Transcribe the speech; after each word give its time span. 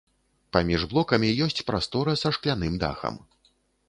Паміж 0.55 0.85
блокамі 0.93 1.29
ёсць 1.45 1.61
прастора 1.67 2.15
са 2.21 2.31
шкляным 2.39 2.79
дахам. 2.85 3.21